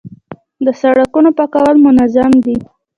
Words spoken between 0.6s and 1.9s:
د سړکونو پاکول